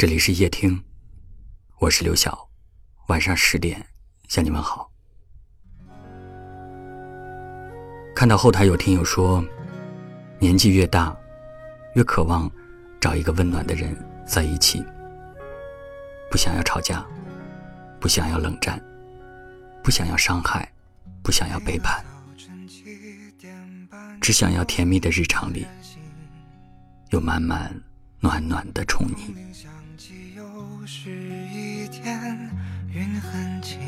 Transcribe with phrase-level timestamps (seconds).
[0.00, 0.82] 这里是夜听，
[1.78, 2.48] 我是刘晓，
[3.08, 3.86] 晚上十点
[4.28, 4.90] 向你问好。
[8.16, 9.44] 看到后台有听友说，
[10.38, 11.14] 年纪越大，
[11.96, 12.50] 越渴望
[12.98, 13.94] 找一个温暖的人
[14.26, 14.82] 在一起，
[16.30, 17.06] 不想要吵架，
[18.00, 18.82] 不想要冷战，
[19.84, 20.66] 不想要伤害，
[21.22, 22.02] 不想要背叛，
[24.18, 25.66] 只想要甜蜜的日常里
[27.10, 27.70] 有满满
[28.18, 29.36] 暖暖的宠溺。
[30.34, 31.10] 又是
[31.52, 32.50] 一天
[32.90, 33.78] 云很轻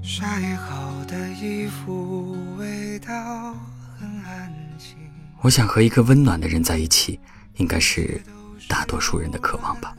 [0.00, 3.52] 晒好的衣服味道
[3.98, 4.96] 很安静
[5.40, 7.18] 我想和一个温暖的人在一起
[7.56, 8.22] 应该是
[8.68, 9.92] 大多数人的渴望吧。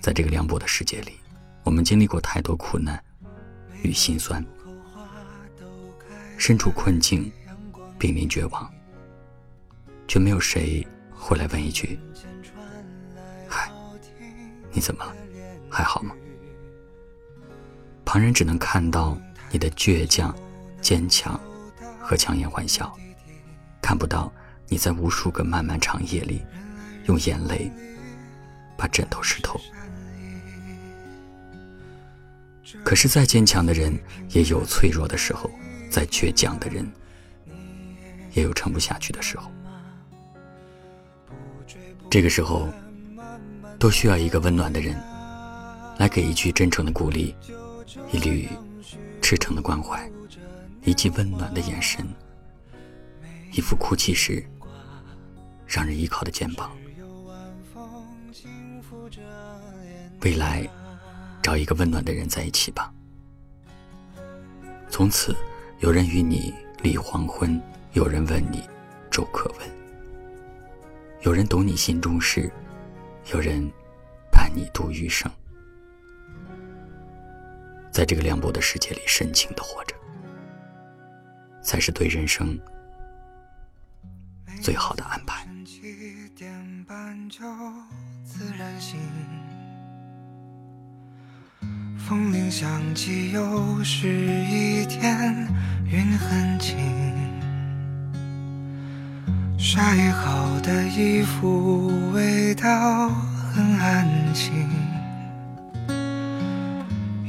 [0.00, 1.14] 在这个凉薄的世界里
[1.64, 3.02] 我们经历过太多苦难
[3.82, 4.44] 与心酸
[6.38, 7.30] 身处困境
[7.98, 8.72] 濒临绝望
[10.06, 10.86] 却没有谁
[11.18, 11.98] 回来问一句
[13.48, 13.70] 嗨
[14.70, 15.12] 你怎么了？
[15.68, 16.14] 还好吗？
[18.04, 19.18] 旁人只能看到
[19.50, 20.34] 你的倔强、
[20.80, 21.40] 坚强
[22.00, 22.96] 和强颜欢笑，
[23.82, 24.32] 看不到
[24.68, 26.44] 你在无数个漫漫长夜里
[27.06, 27.70] 用眼泪
[28.76, 29.60] 把枕头湿透。
[32.84, 33.98] 可是再坚强的人
[34.30, 35.50] 也有脆弱的时候，
[35.90, 36.88] 再倔强的人
[38.34, 39.50] 也有撑不下去的时候。
[42.16, 42.66] 这个时候。
[43.78, 44.96] 都需要一个温暖的人，
[45.98, 47.36] 来给一句真诚的鼓励，
[48.10, 48.48] 一缕
[49.20, 50.10] 赤诚的关怀，
[50.82, 52.08] 一记温暖的眼神，
[53.52, 54.42] 一副哭泣时
[55.66, 56.72] 让人依靠的肩膀。
[60.22, 60.66] 未来，
[61.42, 62.90] 找一个温暖的人在一起吧。
[64.88, 65.36] 从此，
[65.80, 67.60] 有人与你立黄昏，
[67.92, 68.62] 有人问你
[69.10, 69.68] 粥可温，
[71.26, 72.48] 有人懂你心中事。
[73.32, 73.68] 有人
[74.30, 75.28] 伴你度余生，
[77.90, 79.96] 在这个凉薄的世界里深情的活着，
[81.60, 82.56] 才是对人生
[84.62, 85.44] 最好的安排。
[92.06, 95.48] 风铃响起，又是一天，
[95.90, 97.15] 云很轻。
[99.76, 103.10] 晒好的衣服，味道
[103.52, 104.66] 很安静。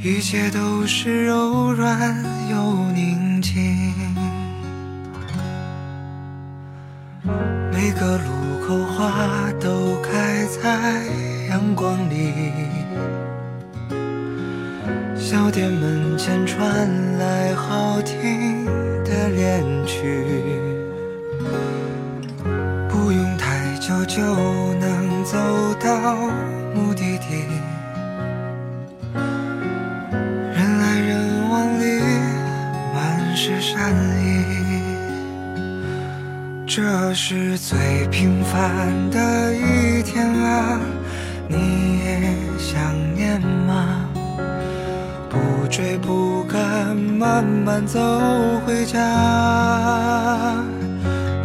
[0.02, 2.16] 一切都是柔软
[2.50, 3.92] 又宁静。
[7.70, 11.04] 每个路口花都开在
[11.50, 12.32] 阳光里。
[15.14, 16.88] 小店门前传
[17.18, 18.64] 来好听
[19.04, 20.57] 的恋曲。
[24.18, 24.24] 就
[24.80, 25.38] 能走
[25.78, 26.16] 到
[26.74, 27.46] 目的地，
[29.14, 32.00] 人来人往里
[32.92, 34.26] 满是善意。
[36.66, 40.80] 这是最平凡的一天啊，
[41.46, 42.76] 你也想
[43.14, 44.04] 念吗？
[45.30, 48.00] 不追不赶，慢慢走
[48.66, 48.98] 回家。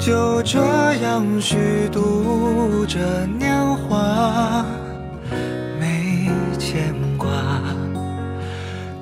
[0.05, 0.59] 就这
[0.95, 4.65] 样虚度着年华，
[5.79, 7.29] 没牵挂，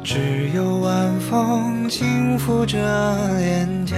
[0.04, 2.78] 只有晚风轻拂着
[3.40, 3.98] 脸颊。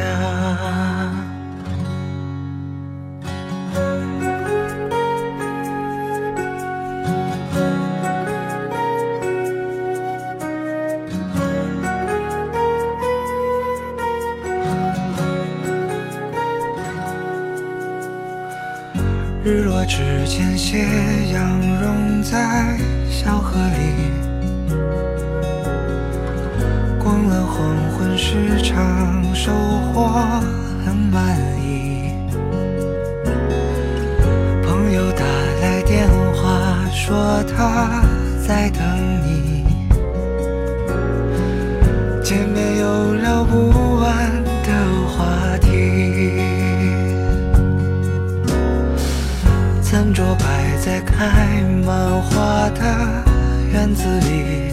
[19.46, 20.78] 日落之前，斜
[21.34, 22.78] 阳融在
[23.10, 23.94] 小河里。
[26.98, 29.52] 逛了黄昏市场，收
[29.92, 30.42] 获
[53.84, 54.72] 院子里，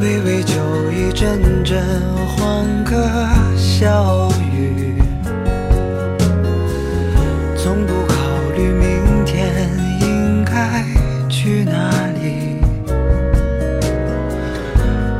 [0.00, 0.54] 微微酒
[0.92, 1.82] 意，阵阵
[2.24, 2.96] 欢歌
[3.56, 4.94] 笑语，
[7.56, 8.14] 从不考
[8.56, 9.68] 虑明天
[10.02, 10.84] 应该
[11.28, 11.90] 去哪
[12.22, 12.60] 里，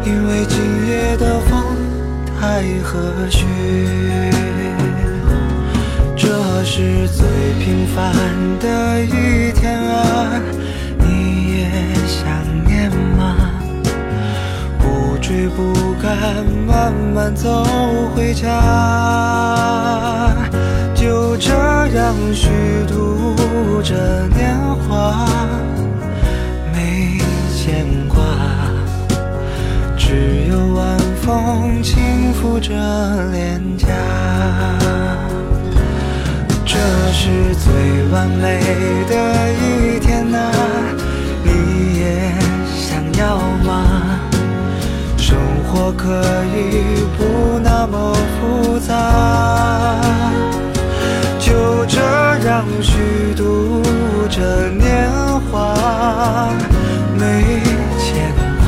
[0.06, 1.76] 因为今夜的风
[2.38, 3.44] 太和煦。
[6.16, 7.10] 这是。
[7.20, 7.26] 最
[7.62, 8.14] 平凡
[8.58, 9.49] 的一
[15.56, 17.64] 不敢，慢慢走
[18.14, 18.48] 回家，
[20.94, 22.48] 就这样虚
[22.88, 23.34] 度
[23.82, 23.94] 着
[24.28, 24.56] 年
[24.88, 25.26] 华，
[26.72, 27.18] 没
[27.54, 28.22] 牵挂，
[29.96, 32.72] 只有晚风轻拂着
[33.30, 33.86] 脸颊。
[36.64, 36.76] 这
[37.12, 37.70] 是最
[38.12, 38.60] 完美
[39.08, 39.14] 的
[39.52, 39.69] 一
[45.96, 46.08] 可
[46.54, 50.00] 以不那么复杂，
[51.38, 52.00] 就这
[52.46, 53.82] 样虚度
[54.28, 55.10] 着年
[55.50, 55.74] 华，
[57.18, 57.60] 没
[57.98, 58.64] 牵挂，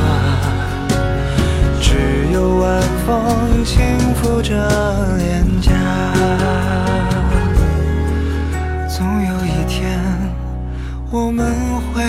[1.81, 3.81] 只有晚风轻
[4.15, 4.53] 拂着
[5.17, 5.71] 脸颊。
[8.87, 9.99] 总有一天，
[11.11, 11.55] 我们
[11.93, 12.03] 会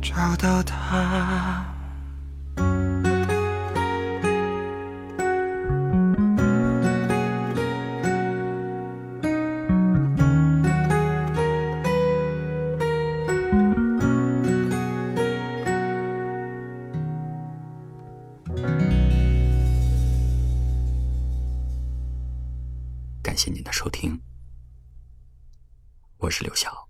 [0.00, 1.69] 找到他。
[23.30, 24.20] 感谢您的收听，
[26.16, 26.89] 我是刘晓。